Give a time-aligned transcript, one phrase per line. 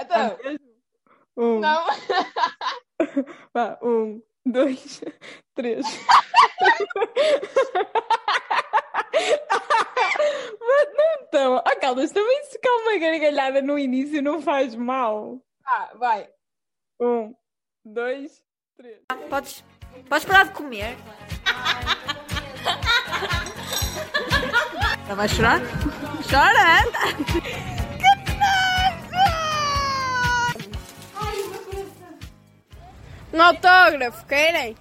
[0.00, 0.36] Então,
[1.36, 1.86] Um, não.
[3.54, 5.00] vá, um, dois,
[5.54, 5.86] três.
[10.60, 15.40] Mas não então, oh, Caldas, também se calma uma gargalhada no início não faz mal.
[15.64, 16.28] Ah, vai.
[17.00, 17.34] Um,
[17.84, 18.42] dois,
[18.76, 18.98] três.
[19.28, 19.64] Podes,
[20.08, 20.96] podes parar de comer?
[25.06, 25.60] Ela vai chorar?
[26.28, 27.79] Chora!
[33.32, 34.76] Um autógrafo, querem?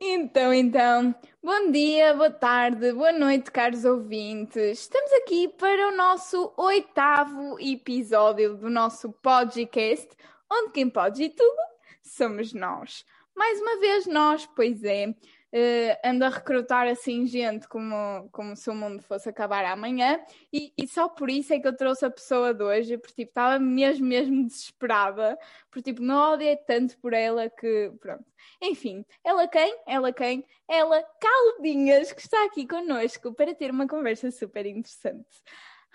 [0.00, 4.80] Então, então, bom dia, boa tarde, boa noite, caros ouvintes.
[4.80, 10.08] Estamos aqui para o nosso oitavo episódio do nosso podcast,
[10.50, 11.56] onde quem pode e tudo
[12.02, 13.04] somos nós.
[13.34, 15.14] Mais uma vez nós, pois é,
[15.56, 20.20] eh, ando a recrutar assim gente como, como se o mundo fosse acabar amanhã
[20.52, 23.30] e, e só por isso é que eu trouxe a pessoa de hoje, porque tipo,
[23.30, 25.38] estava mesmo, mesmo desesperada,
[25.70, 28.24] porque tipo, não odiei tanto por ela que, pronto.
[28.60, 29.78] Enfim, ela quem?
[29.86, 30.44] Ela quem?
[30.66, 35.40] Ela Caldinhas, que está aqui connosco para ter uma conversa super interessante.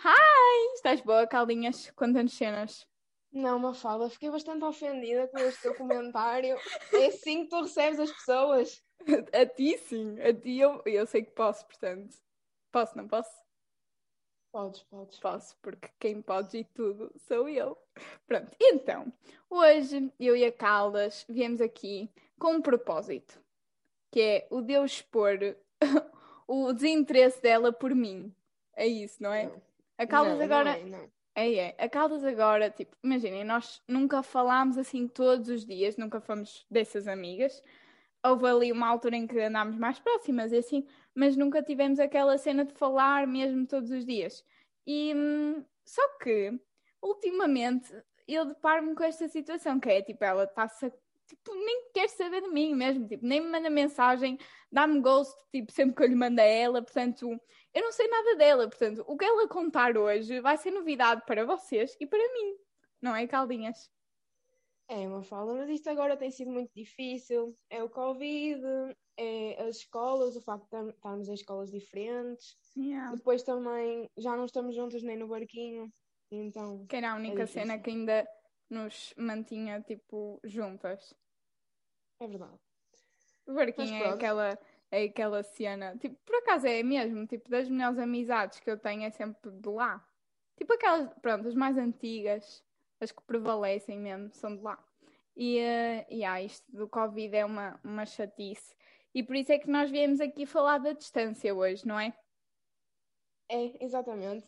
[0.06, 0.76] Hi!
[0.76, 1.92] Estás boa, Caldinhas?
[1.98, 2.88] Conta-nos cenas.
[3.30, 6.58] Não, Mafalda, fiquei bastante ofendida com este teu comentário.
[6.94, 8.82] É assim que tu recebes as pessoas.
[9.34, 12.16] A ti sim, a ti eu, eu sei que posso, portanto.
[12.72, 13.32] Posso, não posso?
[14.52, 15.20] Podes, podes.
[15.20, 17.78] Posso, porque quem pode e tudo sou eu.
[18.28, 19.12] Pronto, então,
[19.50, 23.40] hoje eu e a Caldas viemos aqui com um propósito,
[24.12, 25.38] que é o de eu expor
[26.48, 28.34] o desinteresse dela por mim.
[28.76, 29.46] É isso, não é?
[29.46, 29.62] Não.
[29.98, 30.78] A Caldas Não, agora.
[30.78, 31.12] Não é, não.
[31.36, 31.76] É, é.
[31.78, 37.08] A Caldas agora, tipo, imaginem, nós nunca falámos assim todos os dias, nunca fomos dessas
[37.08, 37.64] amigas.
[38.24, 42.38] Houve ali uma altura em que andámos mais próximas e assim, mas nunca tivemos aquela
[42.38, 44.44] cena de falar mesmo todos os dias.
[44.86, 46.60] E hum, só que,
[47.02, 47.94] ultimamente,
[48.28, 50.92] eu deparo-me com esta situação, que é tipo, ela está-se
[51.28, 54.38] tipo, nem quer saber de mim mesmo, tipo, nem me manda mensagem,
[54.72, 57.30] dá-me ghost, tipo, sempre que eu lhe mando a ela, portanto,
[57.74, 61.46] eu não sei nada dela, portanto, o que ela contar hoje vai ser novidade para
[61.46, 62.56] vocês e para mim,
[63.02, 63.90] não é, Caldinhas?
[64.90, 67.56] É uma fala, mas isto agora tem sido muito difícil.
[67.70, 68.62] É o Covid,
[69.18, 72.58] é as escolas, o facto de estarmos em escolas diferentes.
[72.76, 73.16] Yeah.
[73.16, 75.94] Depois também já não estamos juntas nem no barquinho.
[76.32, 77.62] Então, Que era a única difícil.
[77.62, 78.28] cena que ainda
[78.70, 81.14] nos mantinha, tipo, juntas.
[82.20, 82.58] é verdade.
[83.48, 84.60] O barquinho é aquela,
[84.92, 89.04] é aquela cena, tipo, por acaso é mesmo, tipo, das melhores amizades que eu tenho
[89.04, 90.04] é sempre de lá.
[90.58, 92.64] Tipo aquelas, pronto, as mais antigas,
[93.00, 94.78] as que prevalecem mesmo, são de lá.
[95.36, 98.76] E, eh, e ah, isto do Covid é uma, uma chatice.
[99.14, 102.14] E por isso é que nós viemos aqui falar da distância hoje, não é?
[103.50, 104.48] É, exatamente.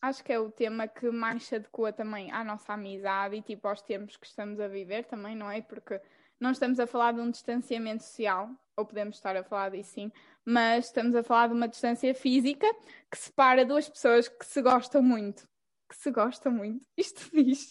[0.00, 3.68] Acho que é o tema que mais se adequa também à nossa amizade e tipo
[3.68, 5.62] aos tempos que estamos a viver também, não é?
[5.62, 6.00] Porque
[6.40, 10.12] não estamos a falar de um distanciamento social, ou podemos estar a falar disso sim,
[10.44, 12.66] mas estamos a falar de uma distância física
[13.08, 15.48] que separa duas pessoas que se gostam muito.
[15.92, 16.86] Que se gostam muito.
[16.96, 17.70] Isto diz.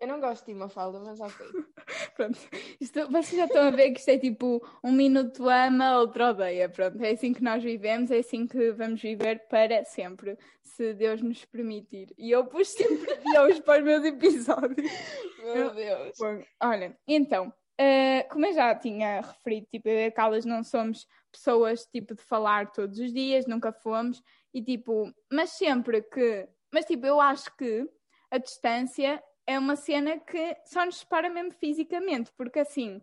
[0.00, 1.46] Eu não gosto de uma falda, mas ok.
[2.16, 2.38] Pronto.
[2.80, 6.70] Isto, vocês já estão a ver que isto é tipo um minuto ama, outro odeia.
[6.70, 11.20] Pronto, é assim que nós vivemos, é assim que vamos viver para sempre, se Deus
[11.20, 12.14] nos permitir.
[12.16, 14.90] E eu pus sempre Deus para os meus episódios.
[15.44, 16.16] Meu Deus.
[16.18, 20.64] Bom, olha, então, eh, como eu já tinha referido, tipo, eu e a Carlas não
[20.64, 24.22] somos pessoas tipo de falar todos os dias, nunca fomos,
[24.52, 27.88] e tipo, mas sempre que, mas tipo, eu acho que
[28.30, 33.00] a distância é uma cena que só nos separa mesmo fisicamente, porque assim,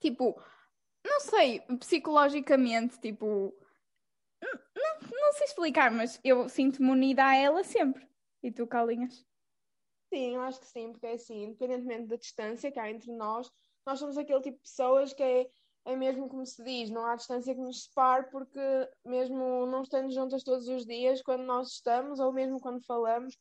[0.00, 0.40] tipo,
[1.04, 3.54] não sei, psicologicamente, tipo,
[4.42, 8.06] não, não sei explicar, mas eu sinto-me unida a ela sempre.
[8.42, 9.24] E tu, Calinhas?
[10.12, 13.50] Sim, eu acho que sim, porque é assim, independentemente da distância que há entre nós,
[13.84, 15.48] nós somos aquele tipo de pessoas que é,
[15.86, 18.60] é mesmo como se diz, não há distância que nos separe, porque
[19.04, 23.36] mesmo não estando juntas todos os dias, quando nós estamos, ou mesmo quando falamos,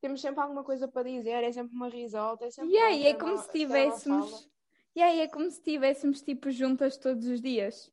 [0.00, 3.14] temos sempre alguma coisa para dizer, é sempre uma risota, é sempre E aí é
[3.14, 3.52] como se fala.
[3.52, 4.48] tivéssemos.
[4.94, 7.90] E aí é como se estivéssemos tipo juntas todos os dias.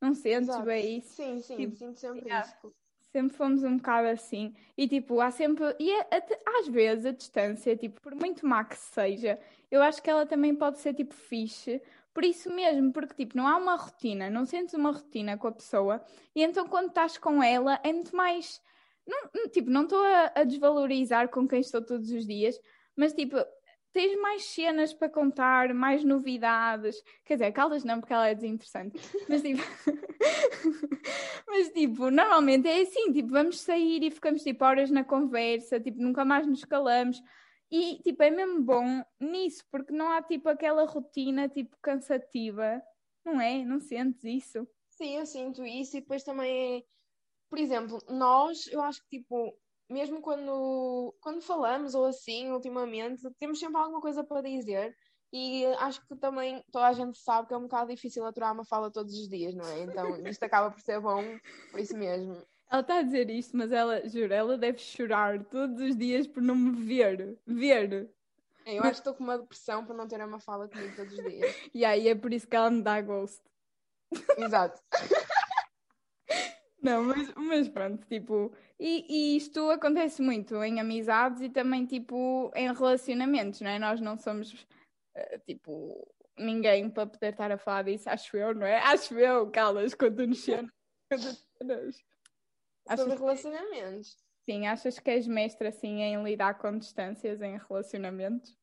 [0.00, 0.64] Não sentes Exato.
[0.64, 1.14] bem isso?
[1.14, 2.46] Sim, sim, Tipo, sinto sempre yeah.
[2.46, 2.74] isso.
[3.12, 4.54] Sempre fomos um bocado assim.
[4.76, 5.64] E tipo, há sempre.
[5.78, 9.38] E a- até- às vezes a distância, tipo, por muito má que seja,
[9.70, 11.80] eu acho que ela também pode ser tipo fixe.
[12.14, 15.52] Por isso mesmo, porque tipo, não há uma rotina, não sentes uma rotina com a
[15.52, 16.04] pessoa.
[16.34, 18.60] E então quando estás com ela é muito mais.
[19.06, 22.60] Não, tipo, não estou a, a desvalorizar com quem estou todos os dias,
[22.94, 23.36] mas tipo,
[23.92, 27.02] tens mais cenas para contar, mais novidades.
[27.24, 28.98] Quer dizer, Caldas não, porque ela é desinteressante.
[29.28, 29.62] Mas tipo,
[31.46, 36.00] mas tipo, normalmente é assim, tipo, vamos sair e ficamos tipo horas na conversa, tipo,
[36.00, 37.22] nunca mais nos calamos.
[37.72, 42.82] E tipo, é mesmo bom nisso, porque não há tipo aquela rotina tipo cansativa,
[43.24, 43.64] não é?
[43.64, 44.68] Não sentes isso?
[44.90, 46.82] Sim, eu sinto isso e depois também é,
[47.48, 49.58] por exemplo, nós, eu acho que tipo,
[49.88, 54.94] mesmo quando, quando falamos ou assim, ultimamente, temos sempre alguma coisa para dizer.
[55.32, 58.66] E acho que também toda a gente sabe que é um bocado difícil aturar uma
[58.66, 59.80] fala todos os dias, não é?
[59.84, 61.22] Então isto acaba por ser bom
[61.70, 62.36] por isso mesmo.
[62.72, 66.42] Ela está a dizer isto, mas ela, juro, ela deve chorar todos os dias por
[66.42, 67.38] não me ver.
[67.46, 68.10] Ver.
[68.64, 71.22] Eu acho que estou com uma depressão por não ter uma fala comigo todos os
[71.22, 71.54] dias.
[71.74, 73.42] E aí é por isso que ela me dá ghost.
[74.38, 74.80] Exato.
[76.82, 82.50] Não, mas, mas pronto, tipo, e, e isto acontece muito em amizades e também, tipo,
[82.56, 83.78] em relacionamentos, não é?
[83.78, 84.52] Nós não somos,
[85.16, 88.78] uh, tipo, ninguém para poder estar a falar disso, acho eu, não é?
[88.78, 90.72] Acho eu, calas, quando nos cenas.
[92.96, 94.16] Sobre relacionamentos.
[94.44, 98.58] Sim, achas que és mestre, assim, em lidar com distâncias em relacionamentos?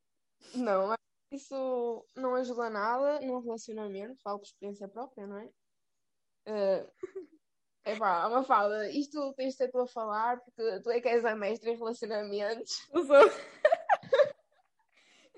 [0.53, 0.93] Não,
[1.31, 5.45] isso não ajuda nada num relacionamento, falo por experiência própria, não é?
[6.47, 6.91] Uh,
[7.85, 11.23] Epá, uma fala, isto tens de ser tu a falar, porque tu é que és
[11.25, 12.87] a mestra em relacionamentos.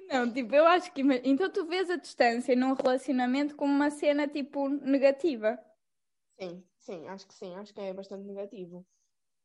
[0.09, 1.01] Não, tipo, eu acho que.
[1.23, 5.57] Então tu vês a distância num relacionamento como uma cena, tipo, negativa.
[6.37, 8.85] Sim, sim, acho que sim, acho que é bastante negativo.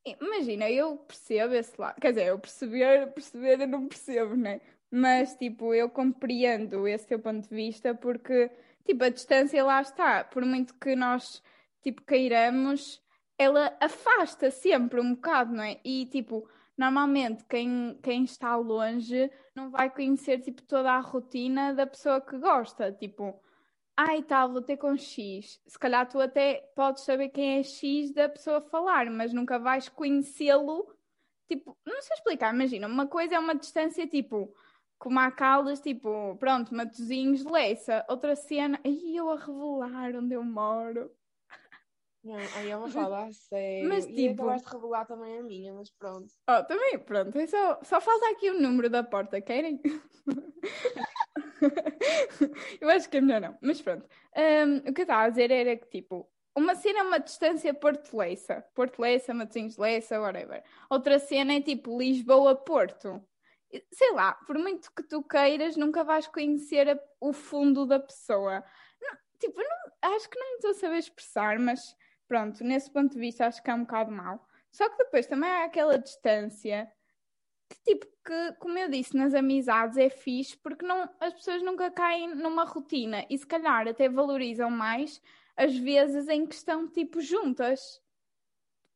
[0.05, 2.01] Imagina, eu percebo esse lado.
[2.01, 4.61] Quer dizer, eu perceber, perceber eu não percebo, né?
[4.91, 8.51] Mas, tipo, eu compreendo esse teu ponto de vista porque,
[8.85, 10.23] tipo, a distância lá está.
[10.25, 11.43] Por muito que nós
[11.87, 13.01] tipo, queiramos,
[13.39, 15.79] ela afasta sempre um bocado, não é?
[15.85, 21.87] E, tipo, normalmente quem, quem está longe não vai conhecer, tipo, toda a rotina da
[21.87, 22.91] pessoa que gosta.
[22.93, 23.41] Tipo,
[23.97, 25.61] ai, tal, vou ter com X.
[25.67, 29.89] Se calhar tu até podes saber quem é X da pessoa falar, mas nunca vais
[29.89, 30.87] conhecê-lo.
[31.49, 34.53] Tipo, não sei explicar, imagina, uma coisa é uma distância, tipo,
[34.99, 38.05] como há Caldas, tipo, pronto, Matozinhos, Leça.
[38.09, 41.11] Outra cena, aí eu a revelar onde eu moro.
[42.25, 43.89] Não, aí é uma fala a sério.
[43.89, 44.19] Mas, tipo...
[44.19, 46.27] E acabaste de revelar também a minha, mas pronto.
[46.51, 47.39] Oh, também, pronto.
[47.39, 49.81] É só, só falta aqui o número da porta, querem?
[52.81, 54.07] eu acho que é melhor não, mas pronto.
[54.37, 57.73] Um, o que eu estava a dizer era que, tipo, uma cena é uma distância
[57.75, 58.65] Porto-Leça.
[58.75, 60.63] Porto-Leça, Matosinhos-Leça, whatever.
[60.89, 63.23] Outra cena é, tipo, Lisboa-Porto.
[63.93, 68.65] Sei lá, por muito que tu queiras, nunca vais conhecer a, o fundo da pessoa.
[69.01, 71.95] Não, tipo, não, acho que não estou a saber expressar, mas
[72.29, 74.45] Pronto, nesse ponto de vista acho que é um bocado mau.
[74.71, 76.91] Só que depois também há aquela distância
[77.69, 81.91] que, tipo, que, como eu disse, nas amizades é fixe porque não, as pessoas nunca
[81.91, 85.21] caem numa rotina e se calhar até valorizam mais
[85.57, 88.03] as vezes em que estão, tipo, juntas.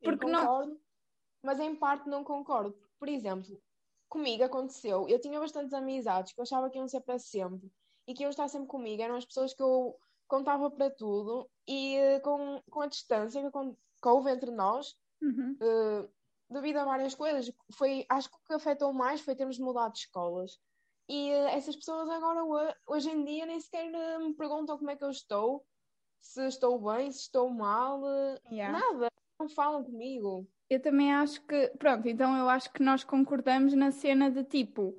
[0.02, 0.80] Porque eu concordo, não...
[1.42, 2.76] mas em parte não concordo.
[2.98, 3.60] Por exemplo,
[4.08, 7.70] comigo aconteceu, eu tinha bastantes amizades que eu achava que iam ser para sempre
[8.06, 9.96] e que iam estar sempre comigo, eram as pessoas que eu
[10.26, 15.56] contava para tudo e uh, com, com a distância que, que houve entre nós, uhum.
[15.60, 16.10] uh,
[16.50, 20.00] devido a várias coisas, foi, acho que o que afetou mais foi termos mudado de
[20.00, 20.58] escolas.
[21.08, 25.04] E uh, essas pessoas agora, hoje em dia, nem sequer me perguntam como é que
[25.04, 25.64] eu estou,
[26.20, 28.02] se estou bem, se estou mal,
[28.50, 28.78] yeah.
[28.78, 29.08] nada,
[29.38, 30.46] não falam comigo.
[30.68, 34.94] Eu também acho que, pronto, então eu acho que nós concordamos na cena de tipo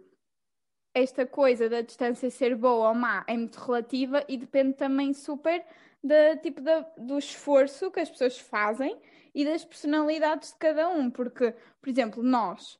[0.93, 5.65] esta coisa da distância ser boa ou má é muito relativa e depende também super
[6.03, 8.99] da, tipo, da, do esforço que as pessoas fazem
[9.33, 11.09] e das personalidades de cada um.
[11.09, 12.79] Porque, por exemplo, nós,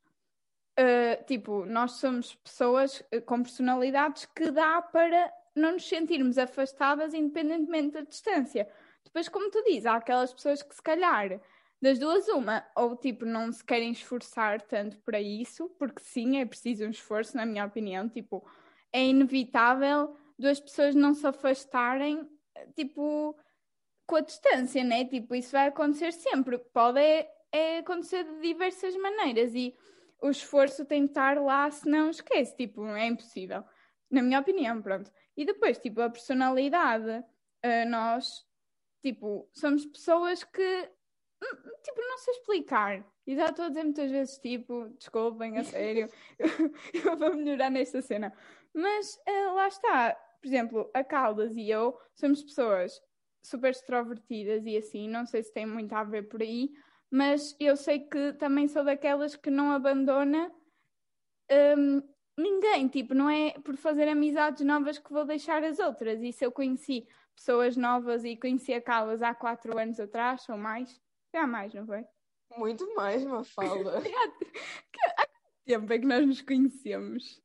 [0.80, 7.14] uh, tipo, nós somos pessoas eh, com personalidades que dá para não nos sentirmos afastadas
[7.14, 8.68] independentemente da distância.
[9.04, 11.40] Depois, como tu dizes, há aquelas pessoas que se calhar
[11.82, 16.46] das duas, uma, ou tipo, não se querem esforçar tanto para isso, porque sim, é
[16.46, 18.46] preciso um esforço, na minha opinião, tipo,
[18.94, 22.28] é inevitável duas pessoas não se afastarem,
[22.76, 23.36] tipo,
[24.12, 25.06] com a distância, né?
[25.06, 29.74] Tipo, isso vai acontecer sempre, pode é, é acontecer de diversas maneiras e
[30.22, 33.64] o esforço tem de estar lá, se não esquece, tipo, é impossível,
[34.10, 35.10] na minha opinião, pronto.
[35.38, 38.46] E depois, tipo, a personalidade, uh, nós,
[39.02, 40.92] tipo, somos pessoas que
[41.82, 43.04] Tipo, não sei explicar.
[43.26, 46.08] E já estou a dizer muitas vezes, tipo, desculpem, a sério,
[46.94, 48.32] eu, vou melhorar nesta cena.
[48.72, 50.16] Mas uh, lá está.
[50.40, 53.02] Por exemplo, a Caldas e eu somos pessoas
[53.42, 56.70] super extrovertidas e assim, não sei se tem muito a ver por aí,
[57.10, 60.52] mas eu sei que também sou daquelas que não abandona
[61.78, 62.02] um,
[62.38, 66.22] ninguém, tipo, não é por fazer amizades novas que vou deixar as outras.
[66.22, 70.58] E se eu conheci pessoas novas e conheci a Carlos há quatro anos atrás ou
[70.58, 71.02] mais,
[71.34, 72.06] já mais, não foi?
[72.58, 73.98] Muito mais, Mafalda.
[75.18, 77.42] Há quanto tempo é que nós nos conhecemos?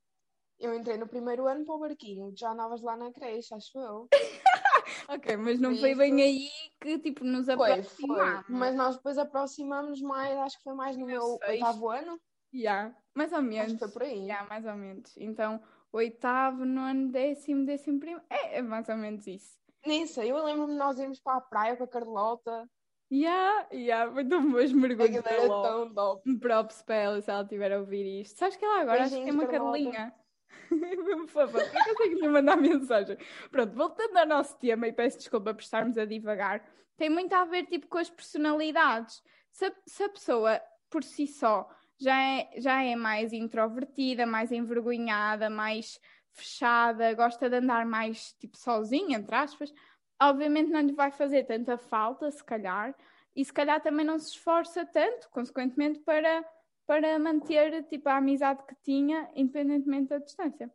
[0.59, 4.09] Eu entrei no primeiro ano para o barquinho, já andavas lá na creche, acho eu.
[5.09, 6.49] Ok, mas não foi bem aí
[6.81, 8.45] que tipo nos aproximámos.
[8.49, 12.21] Mas nós depois aproximamos mais, acho que foi mais no meu oitavo ano.
[12.52, 13.73] Já, mais ou Acho menos.
[13.73, 14.26] que foi por aí.
[14.26, 15.16] Já, mais ou menos.
[15.19, 15.61] Então,
[15.93, 18.25] oitavo, nono, décimo, décimo primeiro.
[18.31, 19.59] É, é mais ou menos isso.
[19.85, 22.69] Nem sei, eu lembro-me de nós irmos para a praia com a Carlota.
[23.11, 25.62] Já, já, foi tão bons mergulhos Aquilo era LOL.
[25.62, 26.31] tão top.
[26.31, 28.37] Um props para ela se ela estiver a ouvir isto.
[28.38, 29.78] Sabes que ela agora acho que tem Beijinhos, uma Carlota.
[29.78, 30.14] cadelinha.
[30.69, 33.17] Por favor, por que consegues me mandar mensagem?
[33.50, 36.65] Pronto, voltando ao nosso tema, e peço desculpa por estarmos a divagar,
[36.97, 39.23] tem muito a ver tipo com as personalidades.
[39.53, 40.61] Se a, se a pessoa
[40.91, 45.99] por si só já é, já é mais introvertida, mais envergonhada, mais
[46.33, 49.73] fechada, gosta de andar mais tipo sozinha, entre aspas,
[50.21, 52.95] obviamente não lhe vai fazer tanta falta, se calhar,
[53.35, 56.45] e se calhar também não se esforça tanto, consequentemente, para,
[56.87, 60.73] para manter tipo, a amizade que tinha, independentemente da distância.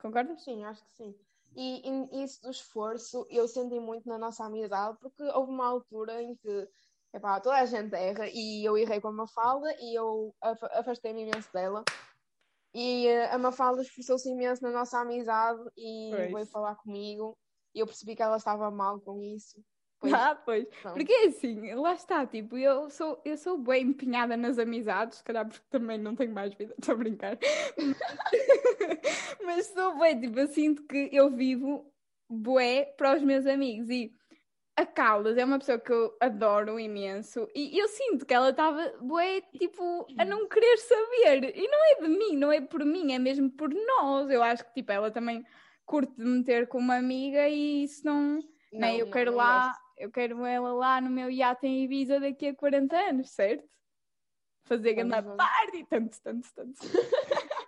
[0.00, 0.42] Concordas?
[0.42, 1.14] Sim, acho que sim.
[1.56, 1.82] E,
[2.12, 6.36] e isso do esforço eu senti muito na nossa amizade, porque houve uma altura em
[6.36, 6.68] que
[7.12, 11.22] epá, toda a gente erra e eu errei com a Mafalda e eu afa- afastei-me
[11.22, 11.84] imenso dela.
[12.74, 16.32] E eh, a Mafalda esforçou-se imenso na nossa amizade e Pois.
[16.32, 17.36] veio falar comigo.
[17.74, 19.60] E eu percebi que ela estava mal com isso.
[20.00, 20.66] Pois, Ah, pois.
[20.80, 20.94] pronto.
[20.94, 25.24] Porque é assim, lá está, tipo, eu sou, eu sou bem empenhada nas amizades, se
[25.24, 27.38] calhar porque também não tenho mais vida, estou a brincar.
[29.44, 31.92] Mas sou bem, tipo, eu sinto que eu vivo
[32.30, 34.12] bué para os meus amigos e
[34.76, 38.92] a Caldas é uma pessoa que eu adoro imenso e eu sinto que ela estava
[39.00, 41.56] bué, tipo, a não querer saber.
[41.56, 44.30] E não é de mim, não é por mim, é mesmo por nós.
[44.30, 45.44] Eu acho que, tipo, ela também
[45.84, 48.38] curte de meter com uma amiga e isso não...
[48.72, 48.96] Não, Né?
[49.00, 49.87] Eu não, quero não lá, gosto.
[49.98, 53.68] Eu quero ela lá no meu iate em Ibiza daqui a 40 anos, certo?
[54.64, 56.78] Fazer grande party, tanto, tanto, tanto.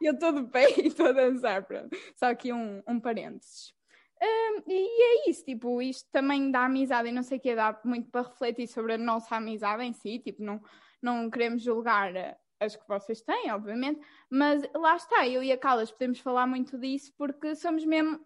[0.01, 1.95] E eu estou de pé e estou a dançar, pronto.
[2.17, 3.75] Só aqui um, um parênteses.
[4.23, 7.79] Hum, e é isso, tipo, isto também dá amizade e não sei o que, dá
[7.85, 10.61] muito para refletir sobre a nossa amizade em si, tipo, não,
[11.03, 12.13] não queremos julgar
[12.61, 16.79] as que vocês têm, obviamente, mas lá está, eu e a Carlas podemos falar muito
[16.79, 18.21] disso porque somos mesmo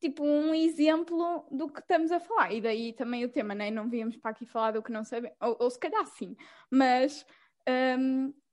[0.00, 2.52] tipo um exemplo do que estamos a falar.
[2.52, 3.70] E daí também o tema, né?
[3.70, 6.36] Não víamos para aqui falar do que não sabemos, ou, ou se calhar sim,
[6.70, 7.26] mas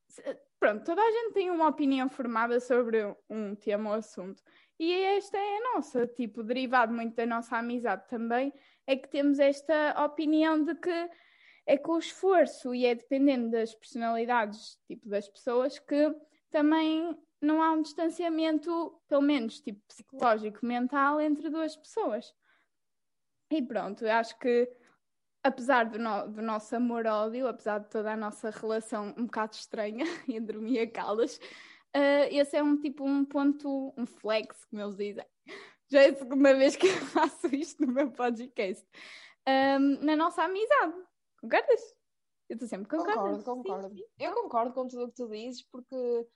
[0.08, 4.44] se- pronto, toda a gente tem uma opinião formada sobre um tema ou assunto.
[4.80, 8.54] E esta é a nossa, tipo, derivado muito da nossa amizade também,
[8.88, 11.10] é que temos esta opinião de que
[11.66, 16.16] é com o esforço e é dependendo das personalidades, tipo, das pessoas, que
[16.50, 22.33] também não há um distanciamento, pelo menos, tipo, psicológico, mental, entre duas pessoas.
[23.51, 24.71] E pronto, eu acho que,
[25.43, 30.05] apesar do, no- do nosso amor-ódio, apesar de toda a nossa relação um bocado estranha
[30.27, 31.39] entre mim e a Caldas,
[31.93, 35.25] eh, esse é um tipo, um ponto, um flex, como eles dizem.
[35.89, 38.88] Já é a segunda vez que eu faço isto no meu podcast.
[39.45, 40.93] Ahm, na nossa amizade.
[41.41, 41.81] Concordas?
[42.48, 43.43] Eu estou sempre Concordo, concordas?
[43.43, 43.89] concordo.
[43.89, 44.03] Sim, sim.
[44.19, 46.27] Eu concordo com tudo o que tu dizes, porque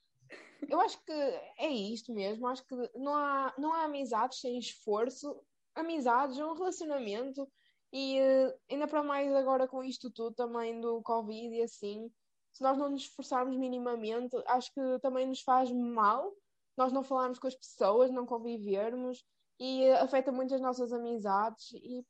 [0.68, 2.48] eu acho que é isto mesmo.
[2.48, 5.40] Acho que não há, não há amizades sem esforço.
[5.74, 7.48] Amizades é um relacionamento.
[7.92, 12.12] E eh, ainda para mais agora com isto tudo também do Covid e assim,
[12.52, 16.34] se nós não nos esforçarmos minimamente, acho que também nos faz mal
[16.78, 19.24] nós não falarmos com as pessoas, não convivermos
[19.60, 21.72] e eh, afeta muito as nossas amizades.
[21.74, 22.06] E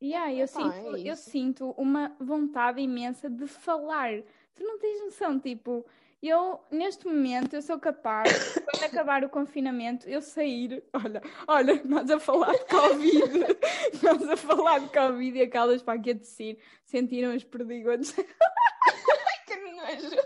[0.00, 4.22] Yeah, eu, Epá, sinto, é eu sinto uma vontade imensa de falar.
[4.54, 5.84] Tu não tens noção, tipo,
[6.22, 10.82] eu neste momento eu sou capaz, quando acabar o confinamento, eu sair.
[10.92, 13.38] Olha, olha, nós a falar de Covid,
[14.02, 18.12] nós a falar de Covid e aquelas para aqui a tossir, sentiram os perdigotes.
[18.12, 20.16] que nojo!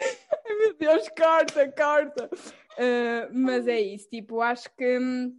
[0.00, 2.30] Ai meu Deus, corta, corta.
[2.78, 5.34] Uh, mas é isso, tipo, acho que hum,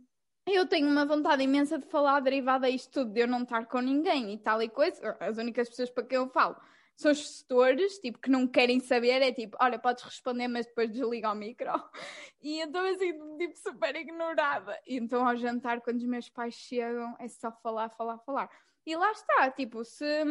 [0.48, 3.66] eu tenho uma vontade imensa de falar derivada a isto tudo, de eu não estar
[3.66, 5.18] com ninguém e tal e coisa.
[5.20, 6.56] As únicas pessoas para quem eu falo
[6.98, 10.92] são os gestores, tipo, que não querem saber, é tipo, olha, podes responder, mas depois
[10.92, 11.72] desliga o micro.
[12.42, 14.80] E eu estou assim, tipo, super ignorada.
[14.88, 18.50] E então ao jantar, quando os meus pais chegam, é só falar, falar, falar.
[18.86, 20.24] E lá está, tipo, se,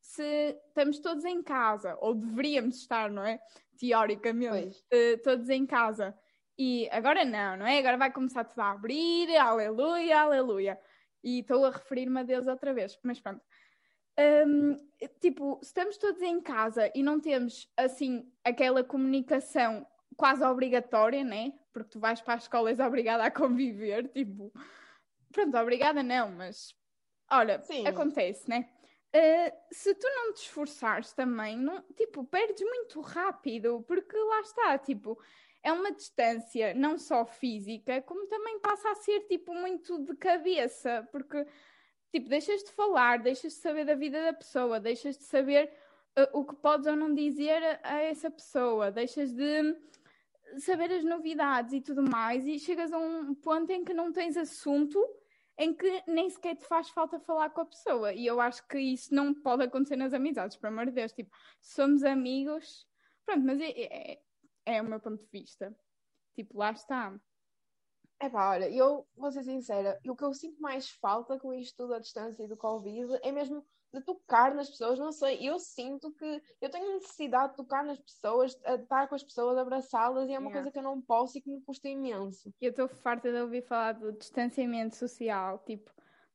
[0.00, 3.40] se estamos todos em casa, ou deveríamos estar, não é?
[3.78, 6.14] Teoricamente, eh, todos em casa.
[6.58, 7.78] E agora não, não é?
[7.78, 10.78] Agora vai começar tudo a abrir, aleluia, aleluia.
[11.24, 13.42] E estou a referir-me a Deus outra vez, mas pronto.
[14.18, 14.76] Hum,
[15.20, 21.52] tipo, se estamos todos em casa e não temos, assim, aquela comunicação quase obrigatória, né?
[21.72, 24.52] porque tu vais para a escola e és obrigada a conviver, tipo,
[25.32, 26.74] pronto, obrigada não, mas
[27.30, 27.86] olha, Sim.
[27.86, 28.68] acontece, né?
[29.14, 34.78] Uh, se tu não te esforçares também, não, tipo, perdes muito rápido, porque lá está,
[34.78, 35.20] tipo,
[35.62, 41.06] é uma distância não só física, como também passa a ser, tipo, muito de cabeça,
[41.12, 41.46] porque,
[42.12, 45.72] tipo, deixas de falar, deixas de saber da vida da pessoa, deixas de saber
[46.18, 49.74] uh, o que podes ou não dizer a, a essa pessoa, deixas de
[50.58, 54.36] saber as novidades e tudo mais, e chegas a um ponto em que não tens
[54.36, 55.02] assunto
[55.58, 58.12] em que nem sequer te faz falta falar com a pessoa.
[58.12, 61.12] E eu acho que isso não pode acontecer nas amizades, por amor de Deus.
[61.12, 62.86] Tipo, somos amigos.
[63.24, 64.22] Pronto, mas é, é,
[64.64, 65.74] é o meu ponto de vista.
[66.34, 67.14] Tipo, lá está.
[68.22, 71.76] É pá, olha, eu vou ser sincera, o que eu sinto mais falta com isto
[71.76, 75.58] tudo à distância e do Covid é mesmo de tocar nas pessoas, não sei, eu
[75.58, 80.28] sinto que eu tenho necessidade de tocar nas pessoas, de estar com as pessoas, abraçá-las,
[80.28, 80.52] e é uma Yeah.
[80.52, 82.48] coisa que eu não posso e que me custa imenso.
[82.60, 85.90] Eu estou farta de ouvir falar do distanciamento social, tipo,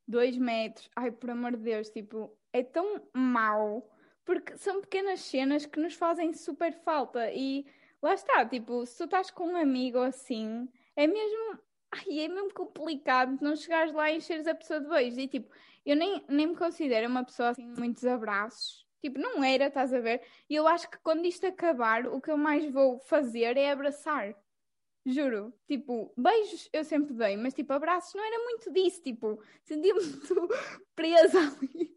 [0.06, 0.90] dois metros.
[0.94, 3.90] Ai, por amor de Deus, tipo, é tão mau,
[4.26, 7.32] porque são pequenas cenas que nos fazem super falta.
[7.32, 7.66] E
[8.02, 10.68] lá está, tipo, se tu estás com um amigo assim,
[10.98, 11.66] é mesmo.
[11.92, 15.18] Ai, é mesmo complicado não chegares lá e encheres a pessoa de beijos.
[15.18, 15.50] E tipo,
[15.86, 18.86] eu nem, nem me considero uma pessoa assim, muitos abraços.
[19.02, 20.22] Tipo, não era, estás a ver?
[20.50, 24.36] E eu acho que quando isto acabar, o que eu mais vou fazer é abraçar.
[25.10, 30.02] Juro, tipo, beijos eu sempre dei, mas tipo, abraços não era muito disso, tipo, sentia-me
[30.04, 30.50] muito
[30.94, 31.96] presa ali.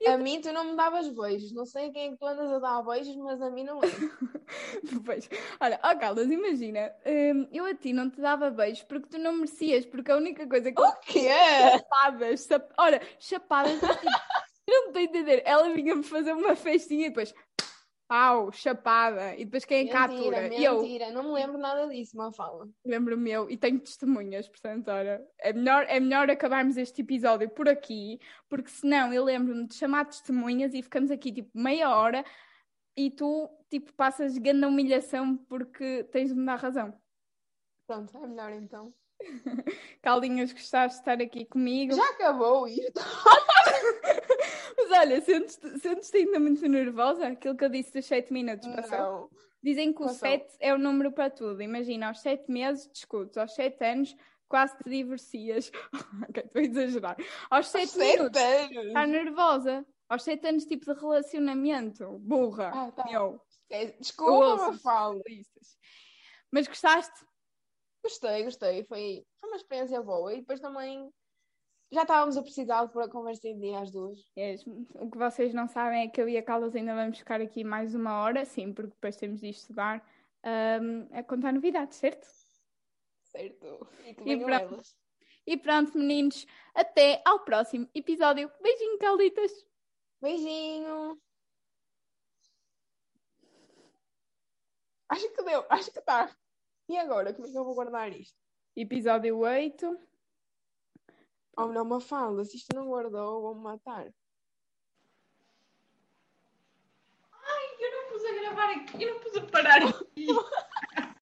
[0.00, 2.24] E A mim tu não me davas beijos, não sei a quem é que tu
[2.26, 3.86] andas a dar beijos, mas a mim não é.
[4.82, 5.28] Depois,
[5.60, 9.32] olha, ó Carlos, imagina, hum, eu a ti não te dava beijos porque tu não
[9.32, 11.28] merecias, porque a única coisa que O quê?
[11.72, 14.06] chapadas, sap- olha, chapadas, tipo,
[14.68, 17.34] eu não estou a entender, ela vinha-me fazer uma festinha e depois,
[18.06, 20.54] pau, chapada, e depois quem é Mentira, atura?
[20.54, 22.68] E eu, mentira, não me lembro nada disso, Mafala.
[22.84, 27.68] lembro-me eu, e tenho testemunhas, portanto, olha, é melhor, é melhor acabarmos este episódio por
[27.68, 28.18] aqui,
[28.48, 32.24] porque senão eu lembro-me de chamar testemunhas e ficamos aqui tipo meia hora
[32.96, 36.94] e tu tipo passas grande humilhação porque tens de me dar razão.
[37.86, 38.94] Pronto, é melhor então.
[40.02, 41.94] Caldinhas, gostaste de estar aqui comigo?
[41.94, 43.00] Já acabou isto?
[44.88, 47.28] Mas olha, sentes-te sentes ainda muito nervosa?
[47.28, 48.98] Aquilo que eu disse dos 7 minutos, passou?
[48.98, 49.30] Não.
[49.62, 50.18] Dizem que o Passou.
[50.18, 51.62] 7 é o número para tudo.
[51.62, 54.16] Imagina, aos 7 meses discutes, aos 7 anos
[54.46, 55.72] quase te divorcias.
[56.28, 57.16] ok, estou a exagerar.
[57.50, 58.86] Aos 7 Sete minutos anos.
[58.86, 59.86] estás nervosa.
[60.08, 62.18] Aos 7 anos, tipo de relacionamento.
[62.18, 62.70] Burra.
[62.74, 63.04] Ah, tá.
[63.08, 63.40] Meu.
[63.70, 65.16] É, Eu Desculpa, Mafala.
[65.16, 65.78] especialistas.
[66.52, 67.24] Mas gostaste?
[68.02, 68.84] Gostei, gostei.
[68.84, 70.34] Foi, foi uma experiência boa.
[70.34, 71.10] E depois também
[71.92, 74.18] já estávamos a precisar de pôr a conversa em dia às duas.
[74.36, 74.56] É,
[74.94, 77.62] O que vocês não sabem é que eu e a Carlos ainda vamos ficar aqui
[77.64, 80.04] mais uma hora, sim, porque depois temos de estudar
[80.42, 82.26] ahm, a contar novidades, certo?
[83.22, 83.86] Certo.
[84.06, 84.74] E que E pronto.
[84.74, 84.96] elas.
[85.46, 88.50] E pronto, meninos, até ao próximo episódio.
[88.62, 89.52] Beijinho, Calditas!
[90.20, 91.20] Beijinho.
[95.08, 95.64] Acho que deu.
[95.68, 96.34] Acho que tá.
[96.88, 97.32] E agora?
[97.34, 98.36] Como é que eu vou guardar isto?
[98.74, 99.98] Episódio 8.
[101.56, 102.44] Ou melhor, uma fala.
[102.44, 104.06] Se isto não guardou, vou-me matar.
[107.32, 109.02] Ai, eu não pus a gravar aqui.
[109.02, 110.26] Eu não pus a parar aqui.